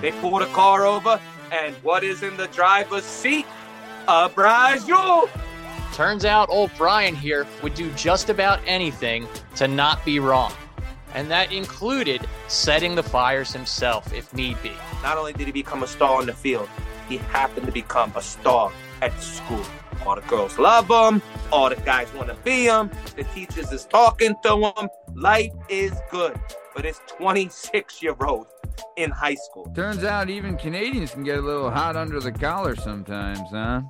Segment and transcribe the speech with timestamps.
[0.00, 3.46] They pulled a car over, and what is in the driver's seat?
[4.08, 5.28] A Brajul.
[5.92, 9.26] Turns out old Brian here would do just about anything
[9.56, 10.52] to not be wrong.
[11.14, 14.72] And that included setting the fires himself if need be.
[15.02, 16.68] Not only did he become a star on the field,
[17.08, 19.64] he happened to become a star at school.
[20.04, 21.22] All the girls love him.
[21.50, 22.90] All the guys want to be him.
[23.16, 24.88] The teachers is talking to him.
[25.14, 26.38] Life is good.
[26.74, 28.46] But it's 26 year old
[28.96, 29.70] in high school.
[29.74, 33.82] Turns out even Canadians can get a little hot under the collar sometimes, huh?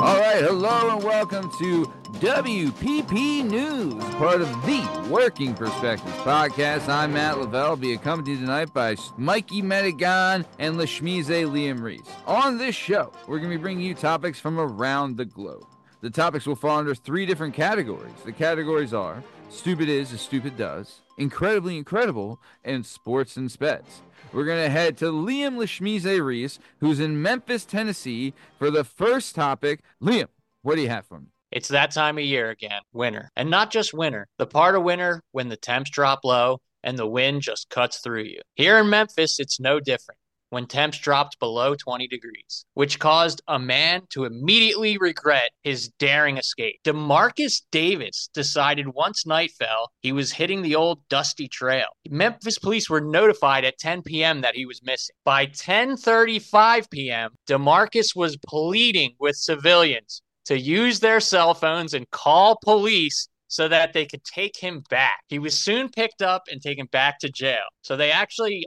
[0.00, 6.88] All right, hello and welcome to WPP News, part of the Working Perspectives podcast.
[6.88, 12.00] I'm Matt Lavelle, be accompanied tonight by Mikey Medigan and Lashmize Liam Reese.
[12.26, 15.64] On this show, we're going to be bringing you topics from around the globe.
[16.00, 18.10] The topics will fall under three different categories.
[18.24, 24.00] The categories are Stupid Is as Stupid Does, Incredibly Incredible, and Sports and Speds.
[24.32, 29.36] We're going to head to Liam Lashmize Reese, who's in Memphis, Tennessee, for the first
[29.36, 29.82] topic.
[30.02, 30.26] Liam,
[30.62, 31.28] what do you have for me?
[31.50, 33.30] It's that time of year again, winter.
[33.36, 37.06] And not just winter, the part of winter when the temps drop low and the
[37.06, 38.40] wind just cuts through you.
[38.54, 40.18] Here in Memphis, it's no different
[40.50, 46.38] when temps dropped below 20 degrees, which caused a man to immediately regret his daring
[46.38, 46.76] escape.
[46.84, 51.88] Demarcus Davis decided once night fell, he was hitting the old dusty trail.
[52.08, 54.40] Memphis police were notified at 10 p.m.
[54.40, 55.14] that he was missing.
[55.24, 62.58] By 10:35 p.m., Demarcus was pleading with civilians to use their cell phones and call
[62.62, 65.20] police so that they could take him back.
[65.28, 67.64] He was soon picked up and taken back to jail.
[67.82, 68.66] So they actually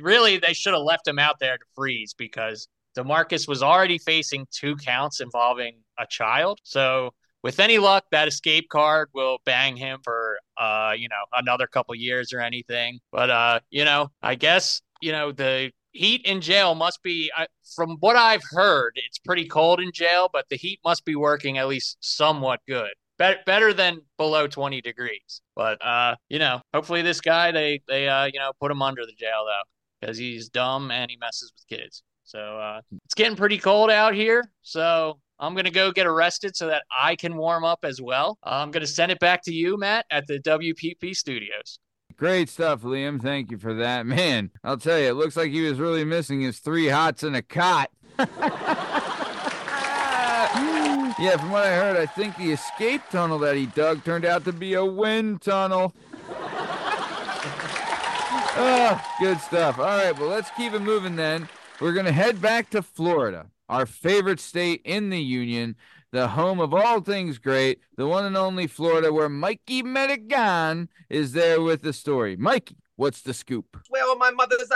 [0.00, 4.46] really they should have left him out there to freeze because DeMarcus was already facing
[4.50, 6.60] two counts involving a child.
[6.62, 7.10] So
[7.42, 11.94] with any luck, that escape card will bang him for uh, you know, another couple
[11.94, 13.00] years or anything.
[13.12, 17.46] But uh, you know, I guess, you know, the heat in jail must be uh,
[17.74, 21.58] from what I've heard, it's pretty cold in jail, but the heat must be working
[21.58, 25.42] at least somewhat good better better than below 20 degrees.
[25.54, 29.04] But uh, you know, hopefully this guy they they uh, you know, put him under
[29.04, 32.02] the jail though cuz he's dumb and he messes with kids.
[32.24, 34.50] So uh, it's getting pretty cold out here.
[34.62, 38.38] So I'm going to go get arrested so that I can warm up as well.
[38.42, 41.78] I'm going to send it back to you, Matt, at the WPP studios.
[42.18, 43.22] Great stuff, Liam.
[43.22, 44.04] Thank you for that.
[44.06, 47.34] Man, I'll tell you, it looks like he was really missing his three hots and
[47.34, 47.90] a cot.
[51.18, 54.44] Yeah, from what I heard, I think the escape tunnel that he dug turned out
[54.44, 55.92] to be a wind tunnel.
[58.56, 59.80] oh, good stuff.
[59.80, 61.48] All right, well, let's keep it moving then.
[61.80, 65.74] We're going to head back to Florida, our favorite state in the Union,
[66.12, 71.32] the home of all things great, the one and only Florida, where Mikey Medigan is
[71.32, 72.36] there with the story.
[72.36, 73.66] Mikey, what's the scoop?
[73.86, 74.70] Swear my mother's,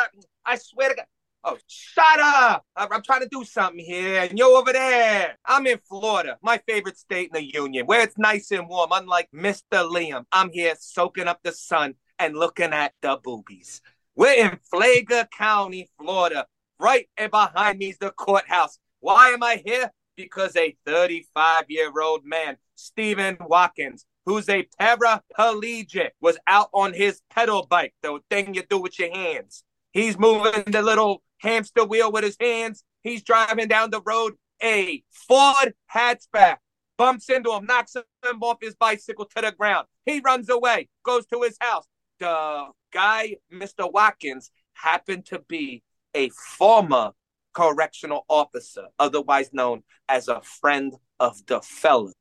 [0.45, 1.07] I swear to God.
[1.45, 2.65] Oh, shut up!
[2.77, 5.37] I'm trying to do something here, and you're over there.
[5.45, 9.29] I'm in Florida, my favorite state in the union, where it's nice and warm, unlike
[9.35, 9.91] Mr.
[9.91, 10.25] Liam.
[10.31, 13.81] I'm here soaking up the sun and looking at the boobies.
[14.15, 16.47] We're in Flagler County, Florida.
[16.79, 18.79] Right behind me is the courthouse.
[19.01, 19.91] Why am I here?
[20.17, 27.23] Because a 35 year old man, Stephen Watkins, who's a paraplegic, was out on his
[27.31, 29.65] pedal bike, the thing you do with your hands.
[29.93, 32.85] He's moving the little hamster wheel with his hands.
[33.03, 34.35] He's driving down the road.
[34.63, 36.59] A Ford hatchback
[36.97, 39.87] bumps into him, knocks him off his bicycle to the ground.
[40.07, 41.87] He runs away, goes to his house.
[42.21, 43.91] The guy, Mr.
[43.93, 45.83] Watkins, happened to be
[46.15, 47.13] a former
[47.53, 52.15] correctional officer, otherwise known as a friend of the fellas.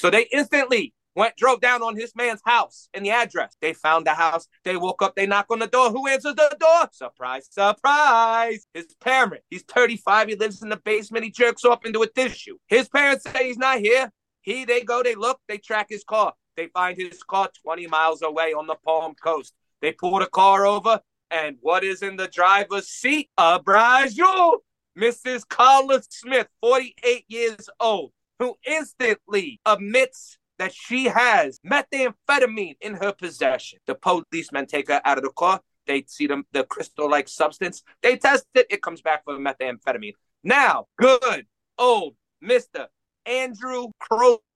[0.00, 3.56] So they instantly went drove down on his man's house and the address.
[3.60, 4.46] They found the house.
[4.64, 5.16] They woke up.
[5.16, 5.90] They knock on the door.
[5.90, 6.88] Who answers the door?
[6.92, 8.66] Surprise, surprise.
[8.74, 9.42] His parent.
[9.50, 10.28] He's 35.
[10.28, 11.24] He lives in the basement.
[11.24, 12.58] He jerks off into a tissue.
[12.68, 14.12] His parents say he's not here.
[14.42, 16.34] He, they go, they look, they track his car.
[16.56, 19.52] They find his car 20 miles away on the Palm Coast.
[19.82, 21.00] They pull the car over,
[21.30, 23.30] and what is in the driver's seat?
[23.38, 24.58] A Brajul,
[24.98, 25.46] Mrs.
[25.48, 33.78] Carla Smith, 48 years old, who instantly admits that she has methamphetamine in her possession.
[33.86, 35.60] The policemen take her out of the car.
[35.86, 37.82] They see the, the crystal like substance.
[38.02, 38.66] They test it.
[38.70, 40.14] It comes back for methamphetamine.
[40.42, 41.46] Now, good
[41.78, 42.86] old Mr.
[43.24, 43.88] Andrew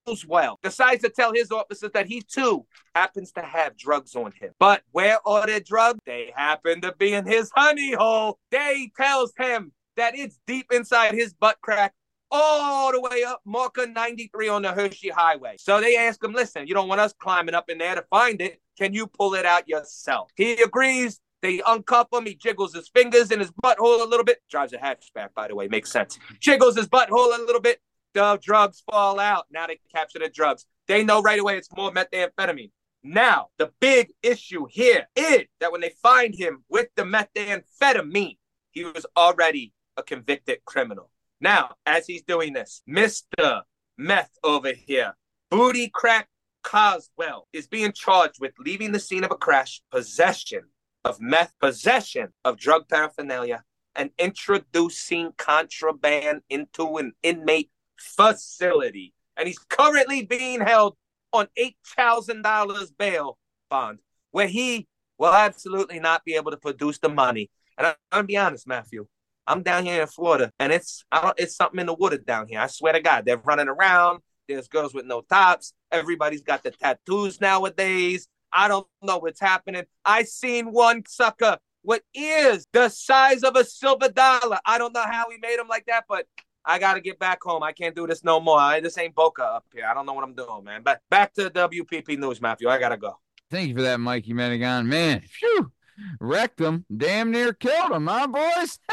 [0.07, 4.51] Crowswell decides to tell his officers that he too happens to have drugs on him.
[4.59, 6.01] But where are the drugs?
[6.07, 8.39] They happen to be in his honey hole.
[8.51, 11.93] They tells him that it's deep inside his butt crack
[12.31, 15.57] all the way up marker 93 on the Hershey Highway.
[15.59, 18.41] So they ask him, listen, you don't want us climbing up in there to find
[18.41, 18.61] it.
[18.79, 20.31] Can you pull it out yourself?
[20.37, 21.21] He agrees.
[21.43, 22.27] They uncuff him.
[22.27, 24.39] He jiggles his fingers in his butthole a little bit.
[24.51, 25.69] Drives a hatchback, by the way.
[25.69, 26.19] Makes sense.
[26.39, 27.81] Jiggles his butthole a little bit.
[28.15, 29.47] The drugs fall out.
[29.51, 30.67] Now they capture the drugs.
[30.89, 32.71] They know right away it's more methamphetamine.
[33.03, 38.37] Now, the big issue here is that when they find him with the methamphetamine,
[38.73, 41.11] he was already a convicted criminal.
[41.41, 43.63] Now, as he's doing this, Mr.
[43.97, 45.17] Meth over here,
[45.51, 46.29] Booty Crack
[46.63, 50.65] Coswell, is being charged with leaving the scene of a crash, possession
[51.05, 53.65] of meth, possession of drug paraphernalia,
[53.97, 57.71] and introducing contraband into an inmate
[58.01, 59.15] facility.
[59.37, 60.97] And he's currently being held
[61.33, 63.39] on $8,000 bail
[63.71, 64.01] bond,
[64.33, 64.87] where he
[65.19, 67.51] will absolutely not be able to produce the money.
[67.79, 69.07] And I'm going to be honest, Matthew.
[69.47, 72.61] I'm down here in Florida, and it's I it's something in the water down here.
[72.61, 74.21] I swear to God, they're running around.
[74.47, 75.73] There's girls with no tops.
[75.91, 78.29] Everybody's got the tattoos nowadays.
[78.53, 79.85] I don't know what's happening.
[80.05, 84.59] I seen one sucker with ears the size of a silver dollar.
[84.65, 86.27] I don't know how he made them like that, but
[86.65, 87.63] I got to get back home.
[87.63, 88.59] I can't do this no more.
[88.59, 89.87] I, this ain't Boca up here.
[89.87, 90.83] I don't know what I'm doing, man.
[90.83, 92.69] But back to WPP News, Matthew.
[92.69, 93.19] I got to go.
[93.51, 94.87] Thank you for that, Mikey Medigan.
[94.87, 95.73] Man, phew,
[96.21, 96.85] wrecked him.
[96.95, 98.79] Damn near killed him, huh, boys?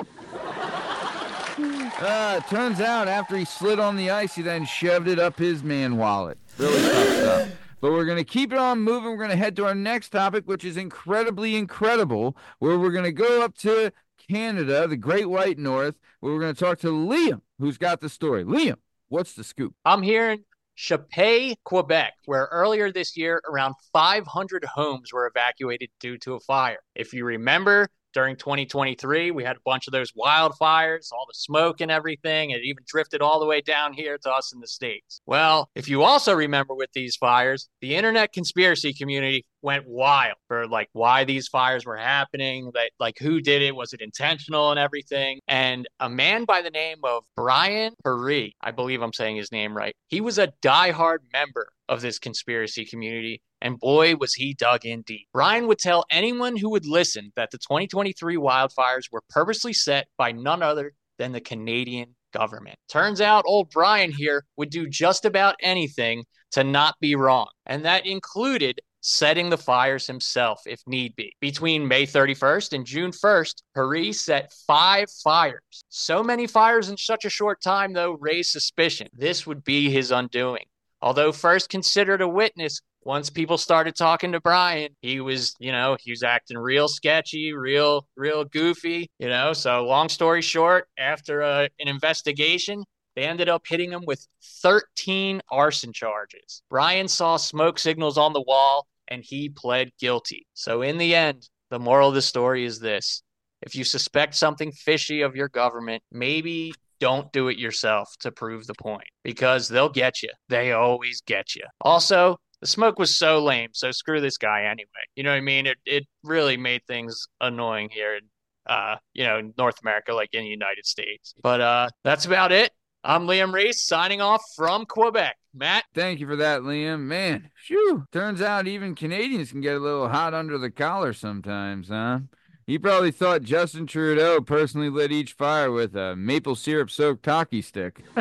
[1.99, 5.63] uh, turns out after he slid on the ice, he then shoved it up his
[5.63, 6.39] man wallet.
[6.57, 7.49] Really tough stuff.
[7.79, 9.11] But we're going to keep it on moving.
[9.11, 13.05] We're going to head to our next topic, which is incredibly incredible, where we're going
[13.05, 13.91] to go up to
[14.29, 18.09] Canada, the Great White North, where we're going to talk to Liam, who's got the
[18.09, 18.43] story.
[18.43, 18.75] Liam,
[19.09, 19.73] what's the scoop?
[19.85, 20.43] I'm here in
[20.77, 26.79] Chapais, Quebec, where earlier this year around 500 homes were evacuated due to a fire.
[26.95, 29.31] If you remember, during 2023.
[29.31, 32.51] We had a bunch of those wildfires, all the smoke and everything.
[32.51, 35.21] It even drifted all the way down here to us in the States.
[35.25, 40.67] Well, if you also remember with these fires, the internet conspiracy community went wild for
[40.67, 44.79] like why these fires were happening, like, like who did it, was it intentional and
[44.79, 45.39] everything.
[45.47, 49.75] And a man by the name of Brian Paré, I believe I'm saying his name
[49.75, 54.85] right, he was a diehard member of this conspiracy community and boy, was he dug
[54.85, 55.27] in deep.
[55.33, 60.31] Brian would tell anyone who would listen that the 2023 wildfires were purposely set by
[60.31, 62.77] none other than the Canadian government.
[62.89, 67.47] Turns out old Brian here would do just about anything to not be wrong.
[67.65, 71.33] And that included setting the fires himself if need be.
[71.39, 75.61] Between May 31st and June 1st, Paré set five fires.
[75.89, 79.07] So many fires in such a short time, though, raised suspicion.
[79.13, 80.65] This would be his undoing.
[81.01, 85.95] Although first considered a witness, once people started talking to Brian, he was, you know,
[85.99, 89.53] he was acting real sketchy, real, real goofy, you know.
[89.53, 92.83] So, long story short, after uh, an investigation,
[93.15, 94.27] they ended up hitting him with
[94.61, 96.61] 13 arson charges.
[96.69, 100.45] Brian saw smoke signals on the wall and he pled guilty.
[100.53, 103.23] So, in the end, the moral of the story is this
[103.61, 108.65] if you suspect something fishy of your government, maybe don't do it yourself to prove
[108.67, 110.29] the point because they'll get you.
[110.49, 111.63] They always get you.
[111.81, 114.87] Also, the smoke was so lame, so screw this guy anyway.
[115.15, 115.67] You know what I mean?
[115.67, 118.23] It it really made things annoying here in
[118.65, 121.33] uh, you know, North America, like in the United States.
[121.41, 122.71] But uh that's about it.
[123.03, 125.37] I'm Liam Reese signing off from Quebec.
[125.53, 125.85] Matt.
[125.93, 127.01] Thank you for that, Liam.
[127.01, 128.05] Man, phew.
[128.11, 132.19] Turns out even Canadians can get a little hot under the collar sometimes, huh?
[132.67, 137.61] He probably thought Justin Trudeau personally lit each fire with a maple syrup soaked hockey
[137.61, 138.03] stick.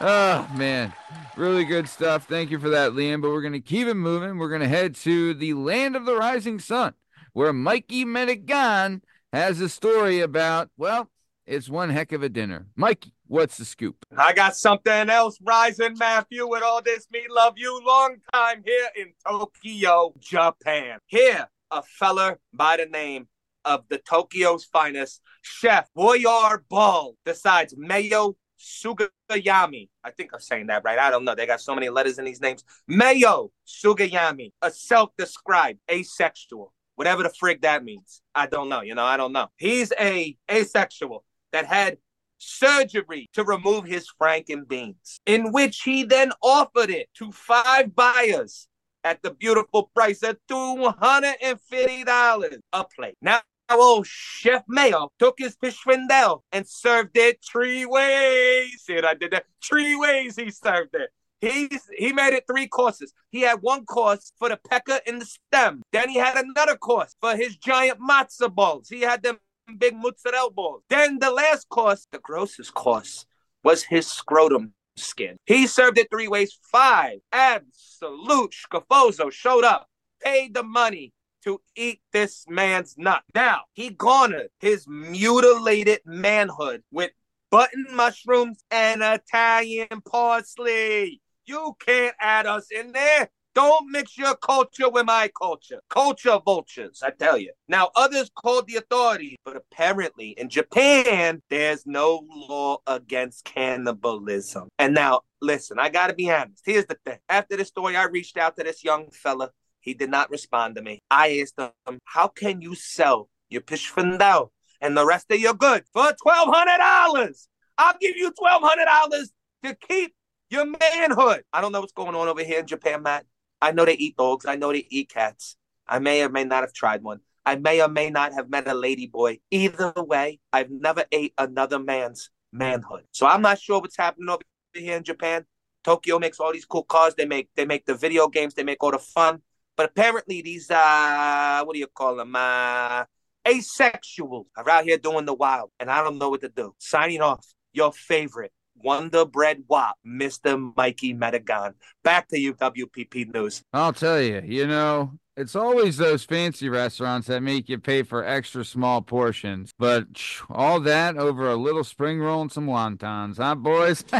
[0.00, 0.94] oh, man.
[1.36, 2.26] Really good stuff.
[2.26, 3.20] Thank you for that, Liam.
[3.20, 4.38] But we're going to keep it moving.
[4.38, 6.94] We're going to head to the land of the rising sun,
[7.34, 11.10] where Mikey Medigan has a story about, well,
[11.44, 12.68] it's one heck of a dinner.
[12.74, 13.96] Mikey, what's the scoop?
[14.16, 18.88] I got something else rising, Matthew, with all this me love you long time here
[18.96, 20.98] in Tokyo, Japan.
[21.06, 23.28] Here, a fella by the name
[23.64, 29.88] of the Tokyo's finest chef, Boyar Ball, decides Mayo Sugayami.
[30.02, 30.98] I think I'm saying that right.
[30.98, 31.36] I don't know.
[31.36, 32.64] They got so many letters in these names.
[32.88, 38.22] Mayo Sugayami, a self-described asexual, whatever the frig that means.
[38.34, 38.80] I don't know.
[38.80, 39.46] You know, I don't know.
[39.56, 41.98] He's a asexual that had
[42.40, 48.66] surgery to remove his franken beans, in which he then offered it to five buyers
[49.04, 53.16] at the beautiful price of $250 a plate.
[53.22, 58.82] Now, old Chef Mayo took his fish findel and served it three ways.
[58.82, 59.44] See what I did that?
[59.62, 61.10] Three ways he served it.
[61.40, 63.14] He's he made it three courses.
[63.30, 65.82] He had one course for the pecker and the stem.
[65.92, 68.90] Then he had another course for his giant matzo balls.
[68.90, 69.38] He had them
[69.76, 70.82] big mozzarella balls.
[70.88, 73.26] Then the last course, the grossest course,
[73.62, 75.36] was his scrotum skin.
[75.46, 76.58] He served it three ways.
[76.62, 79.88] Five absolute scafozo showed up,
[80.22, 81.12] paid the money
[81.44, 83.22] to eat this man's nut.
[83.34, 87.12] Now, he garnered his mutilated manhood with
[87.50, 91.20] button mushrooms and Italian parsley.
[91.46, 93.30] You can't add us in there.
[93.54, 95.80] Don't mix your culture with my culture.
[95.88, 97.52] Culture vultures, I tell you.
[97.66, 104.68] Now, others called the authorities, but apparently in Japan, there's no law against cannibalism.
[104.78, 106.62] And now, listen, I gotta be honest.
[106.64, 107.18] Here's the thing.
[107.28, 109.50] After this story, I reached out to this young fella.
[109.80, 111.00] He did not respond to me.
[111.10, 115.88] I asked him, How can you sell your pishfandel and the rest of your goods
[115.92, 117.46] for $1,200?
[117.78, 119.28] I'll give you $1,200
[119.64, 120.14] to keep
[120.50, 121.42] your manhood.
[121.52, 123.24] I don't know what's going on over here in Japan, Matt.
[123.60, 124.46] I know they eat dogs.
[124.46, 125.56] I know they eat cats.
[125.86, 127.20] I may or may not have tried one.
[127.44, 129.40] I may or may not have met a lady boy.
[129.50, 133.04] Either way, I've never ate another man's manhood.
[133.12, 134.42] So I'm not sure what's happening over
[134.74, 135.44] here in Japan.
[135.82, 137.14] Tokyo makes all these cool cars.
[137.14, 138.54] They make they make the video games.
[138.54, 139.42] They make all the fun.
[139.76, 142.34] But apparently these uh what do you call them?
[142.36, 143.04] Uh
[143.46, 146.74] asexuals are out here doing the wild, and I don't know what to do.
[146.78, 148.52] Signing off, your favorite
[148.82, 150.72] Wonder Bread Wop, Mr.
[150.76, 151.74] Mikey Madigan.
[152.02, 153.62] Back to you, WPP News.
[153.72, 158.24] I'll tell you, you know, it's always those fancy restaurants that make you pay for
[158.24, 159.72] extra small portions.
[159.78, 160.06] But
[160.50, 164.04] all that over a little spring roll and some wontons, huh, boys?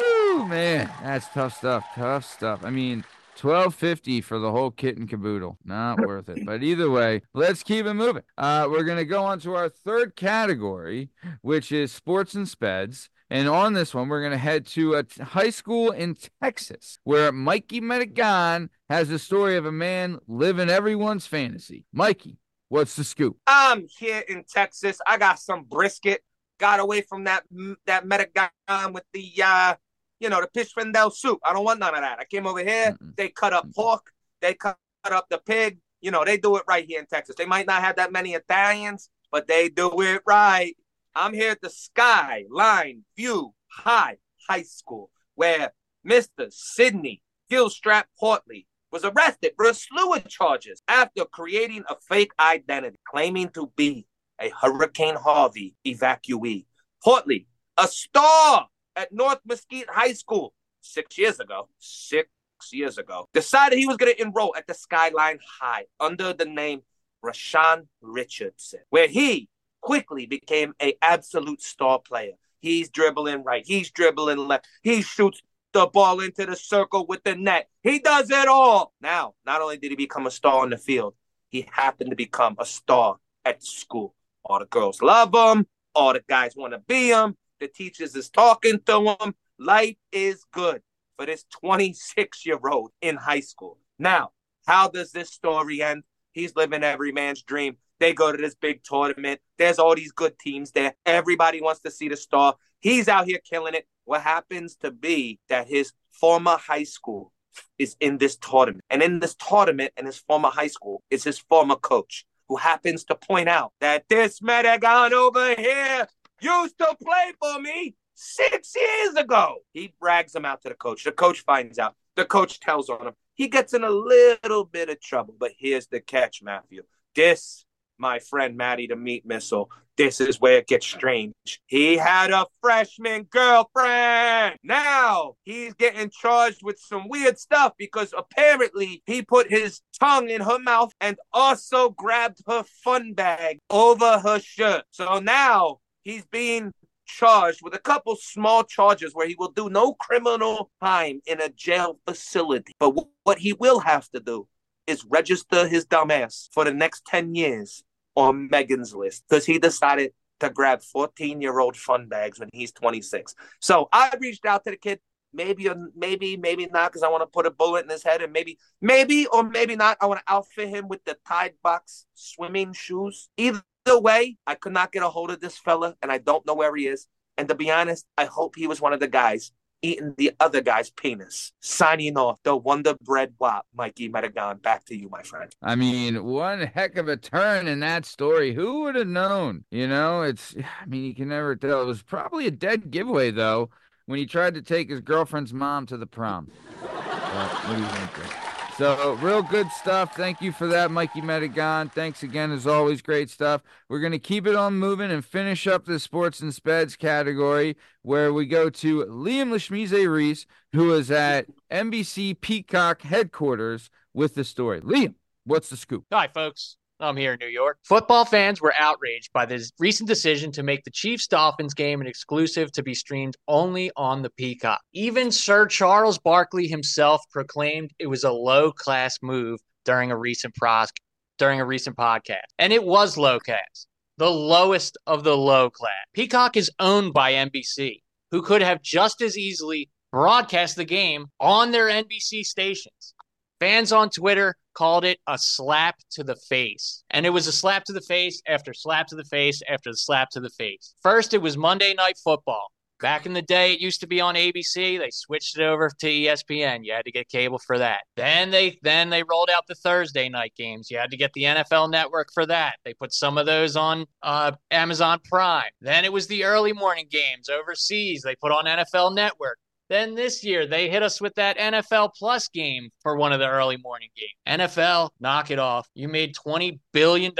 [0.00, 1.84] Ooh, man, that's tough stuff.
[1.94, 2.64] Tough stuff.
[2.64, 3.04] I mean,
[3.38, 5.58] Twelve fifty for the whole kit and caboodle.
[5.64, 6.44] Not worth it.
[6.44, 8.24] But either way, let's keep it moving.
[8.36, 13.08] Uh, we're gonna go on to our third category, which is sports and speds.
[13.30, 16.98] And on this one, we're going to head to a t- high school in Texas
[17.04, 21.84] where Mikey Madigan has the story of a man living everyone's fantasy.
[21.92, 22.38] Mikey,
[22.70, 23.36] what's the scoop?
[23.46, 24.98] I'm here in Texas.
[25.06, 26.22] I got some brisket.
[26.58, 27.44] Got away from that
[27.86, 28.48] that Madigan
[28.92, 29.74] with the uh,
[30.20, 31.38] you know, the fish fendel soup.
[31.44, 32.18] I don't want none of that.
[32.18, 32.96] I came over here.
[33.00, 33.16] Mm-mm.
[33.16, 34.06] They cut up pork.
[34.40, 35.78] They cut up the pig.
[36.00, 37.36] You know, they do it right here in Texas.
[37.36, 40.76] They might not have that many Italians, but they do it right.
[41.14, 45.72] I'm here at the Skyline View High High School, where
[46.06, 46.52] Mr.
[46.52, 52.98] Sidney Gilstrap Portley was arrested for a slew of charges after creating a fake identity,
[53.06, 54.06] claiming to be
[54.40, 56.66] a Hurricane Harvey evacuee.
[57.04, 57.46] Portley,
[57.76, 58.68] a star
[58.98, 62.28] at North Mesquite High School six years ago, six
[62.72, 66.82] years ago, decided he was going to enroll at the Skyline High under the name
[67.24, 69.48] Rashawn Richardson, where he
[69.80, 72.32] quickly became a absolute star player.
[72.60, 75.40] He's dribbling right, he's dribbling left, he shoots
[75.72, 77.68] the ball into the circle with the net.
[77.82, 78.92] He does it all.
[79.00, 81.14] Now, not only did he become a star on the field,
[81.50, 84.14] he happened to become a star at the school.
[84.44, 85.66] All the girls love him.
[85.94, 87.36] All the guys want to be him.
[87.60, 89.34] The teachers is talking to him.
[89.58, 90.82] Life is good
[91.16, 93.78] for this 26 year old in high school.
[93.98, 94.30] Now,
[94.66, 96.04] how does this story end?
[96.32, 97.76] He's living every man's dream.
[97.98, 99.40] They go to this big tournament.
[99.56, 100.94] There's all these good teams there.
[101.04, 102.54] Everybody wants to see the star.
[102.80, 103.88] He's out here killing it.
[104.04, 107.32] What happens to be that his former high school
[107.78, 108.84] is in this tournament.
[108.88, 113.04] And in this tournament, in his former high school, is his former coach, who happens
[113.04, 116.06] to point out that this Madigan over here
[116.40, 119.58] used to play for me six years ago.
[119.72, 121.04] He brags him out to the coach.
[121.04, 121.94] The coach finds out.
[122.16, 123.14] The coach tells on him.
[123.34, 125.34] He gets in a little bit of trouble.
[125.38, 126.82] But here's the catch, Matthew.
[127.14, 127.64] This,
[127.96, 131.34] my friend Maddie, the meat missile, this is where it gets strange.
[131.66, 134.56] He had a freshman girlfriend.
[134.62, 140.40] Now he's getting charged with some weird stuff because apparently he put his tongue in
[140.40, 144.84] her mouth and also grabbed her fun bag over her shirt.
[144.92, 145.78] So now
[146.08, 146.72] he's being
[147.04, 151.50] charged with a couple small charges where he will do no criminal time in a
[151.50, 152.72] jail facility.
[152.78, 154.48] But what he will have to do
[154.86, 157.82] is register his dumbass for the next 10 years
[158.14, 162.72] on Megan's list because he decided to grab 14 year old fun bags when he's
[162.72, 163.34] 26.
[163.60, 165.00] So I reached out to the kid.
[165.34, 168.22] Maybe, uh, maybe, maybe not, because I want to put a bullet in his head,
[168.22, 169.98] and maybe, maybe, or maybe not.
[170.00, 173.28] I want to outfit him with the Tide Box swimming shoes.
[173.36, 173.62] Either
[173.96, 176.74] Way, I could not get a hold of this fella, and I don't know where
[176.74, 177.06] he is.
[177.36, 179.52] And to be honest, I hope he was one of the guys
[179.82, 181.52] eating the other guy's penis.
[181.60, 184.58] Signing off, the Wonder Bread Wop, Mikey Madigan.
[184.58, 185.52] Back to you, my friend.
[185.62, 188.54] I mean, one heck of a turn in that story.
[188.54, 189.64] Who would have known?
[189.70, 191.82] You know, it's, I mean, you can never tell.
[191.82, 193.70] It was probably a dead giveaway, though,
[194.06, 196.50] when he tried to take his girlfriend's mom to the prom.
[196.80, 198.47] what do you think?
[198.78, 200.14] So, real good stuff.
[200.14, 201.90] Thank you for that, Mikey Medigan.
[201.90, 203.02] Thanks again, as always.
[203.02, 203.60] Great stuff.
[203.88, 207.76] We're going to keep it on moving and finish up the sports and speds category
[208.02, 214.44] where we go to Liam Lashmize Reese, who is at NBC Peacock headquarters with the
[214.44, 214.80] story.
[214.82, 216.04] Liam, what's the scoop?
[216.12, 216.77] Hi, folks.
[217.00, 217.78] I'm here in New York.
[217.84, 222.08] Football fans were outraged by this recent decision to make the Chiefs Dolphins game an
[222.08, 224.80] exclusive to be streamed only on the Peacock.
[224.92, 230.56] Even Sir Charles Barkley himself proclaimed it was a low class move during a recent
[230.56, 230.90] pros-
[231.38, 232.48] during a recent podcast.
[232.58, 233.86] And it was low class,
[234.16, 236.04] the lowest of the low class.
[236.14, 238.02] Peacock is owned by NBC,
[238.32, 243.14] who could have just as easily broadcast the game on their NBC stations.
[243.60, 247.02] Fans on Twitter called it a slap to the face.
[247.10, 249.96] And it was a slap to the face after slap to the face after the
[249.96, 250.94] slap to the face.
[251.02, 252.68] First, it was Monday Night Football.
[253.00, 254.98] Back in the day, it used to be on ABC.
[254.98, 256.80] They switched it over to ESPN.
[256.82, 258.00] You had to get cable for that.
[258.16, 260.90] Then they then they rolled out the Thursday night games.
[260.90, 262.76] You had to get the NFL Network for that.
[262.84, 265.70] They put some of those on uh, Amazon Prime.
[265.80, 268.22] Then it was the early morning games overseas.
[268.22, 269.58] They put on NFL Network.
[269.88, 273.48] Then this year they hit us with that NFL Plus game for one of the
[273.48, 274.60] early morning games.
[274.60, 275.88] NFL, knock it off.
[275.94, 277.32] You made $20 billion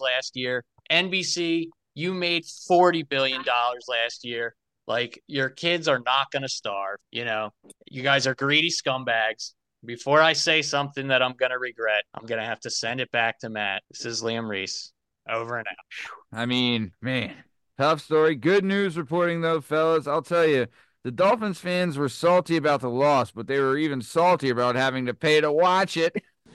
[0.00, 0.64] last year.
[0.90, 3.42] NBC, you made $40 billion
[3.88, 4.54] last year.
[4.86, 6.98] Like your kids are not going to starve.
[7.10, 7.50] You know,
[7.90, 9.52] you guys are greedy scumbags.
[9.84, 13.00] Before I say something that I'm going to regret, I'm going to have to send
[13.00, 13.82] it back to Matt.
[13.90, 14.92] This is Liam Reese.
[15.28, 16.38] Over and out.
[16.38, 17.34] I mean, man,
[17.78, 18.34] tough story.
[18.34, 20.06] Good news reporting, though, fellas.
[20.06, 20.66] I'll tell you,
[21.04, 25.04] the Dolphins fans were salty about the loss, but they were even salty about having
[25.04, 26.24] to pay to watch it.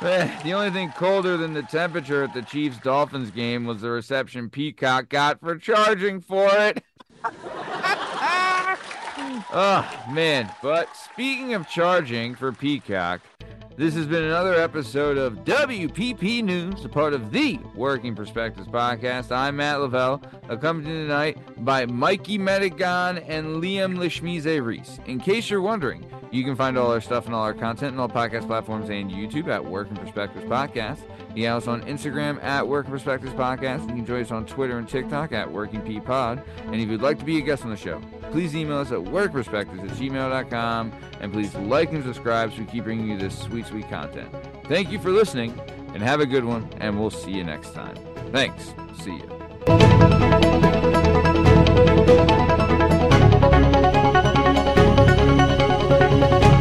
[0.00, 4.50] the only thing colder than the temperature at the Chiefs Dolphins game was the reception
[4.50, 6.82] Peacock got for charging for it.
[9.52, 10.50] oh, man.
[10.60, 13.20] But speaking of charging for Peacock,
[13.78, 19.30] this has been another episode of WPP News, a part of the Working Perspectives podcast.
[19.30, 24.98] I'm Matt Lavelle, accompanied tonight by Mikey Medigan and Liam Lishmize Reese.
[25.06, 28.00] In case you're wondering, you can find all our stuff and all our content on
[28.00, 30.98] all podcast platforms and YouTube at Working Perspectives Podcast.
[31.34, 33.82] You us on Instagram at Working Perspectives Podcast.
[33.82, 36.42] You can join us on Twitter and TikTok at Working P Pod.
[36.66, 38.00] And if you'd like to be a guest on the show,
[38.32, 40.92] please email us at workperspectives at gmail.com.
[41.20, 44.34] And please like and subscribe so we keep bringing you this sweet, sweet content.
[44.64, 45.58] Thank you for listening
[45.94, 46.68] and have a good one.
[46.80, 47.96] And we'll see you next time.
[48.32, 48.74] Thanks.
[49.02, 49.37] See you.